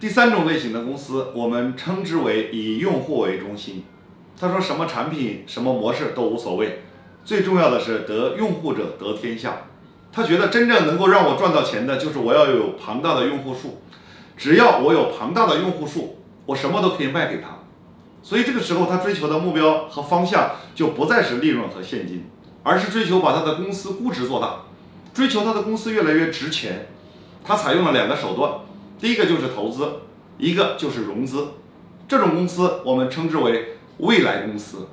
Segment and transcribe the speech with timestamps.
[0.00, 3.84] 第三种类型的公司，我们称之为以用户为中心。
[4.38, 6.84] 他说什么产品、什么模式都无所谓，
[7.24, 9.62] 最重要的是得用户者得天下。
[10.12, 13.82] 他觉得真正能够让我赚到钱的，就是我要有庞大的用户数。
[14.36, 17.58] 只要我有庞大的用户数，我什么都可以卖给他。
[18.22, 22.24] 所以这个时候，他追求的目标和方向就不再是利润和现金，
[22.62, 24.60] 而是追求把他的公司估值做大，
[25.12, 26.86] 追求他的公司越来越值钱。
[27.44, 28.52] 他采用了两个手段，
[28.98, 29.88] 第一个就是投资，
[30.38, 31.48] 一个就是融资。
[32.08, 34.88] 这种公司我们称之为未来公司。